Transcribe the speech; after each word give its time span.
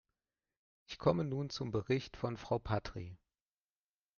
Ich 0.87 0.97
komme 0.97 1.23
nun 1.25 1.51
zum 1.51 1.69
Bericht 1.69 2.17
von 2.17 2.35
Frau 2.35 2.57
Patrie. 2.57 3.19